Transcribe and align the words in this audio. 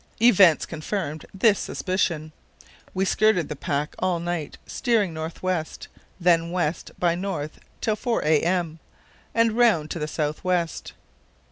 Events 0.19 0.65
confirmed 0.65 1.27
this 1.31 1.59
suspicion. 1.59 2.31
We 2.91 3.05
skirted 3.05 3.49
the 3.49 3.55
pack 3.55 3.93
all 3.99 4.19
night, 4.19 4.57
steering 4.65 5.13
north 5.13 5.43
west; 5.43 5.89
then 6.19 6.49
went 6.49 6.53
west 6.87 6.91
by 6.99 7.13
north 7.13 7.59
till 7.81 7.95
4 7.95 8.23
a.m. 8.25 8.79
and 9.35 9.51
round 9.51 9.91
to 9.91 10.07
south 10.07 10.43
west. 10.43 10.93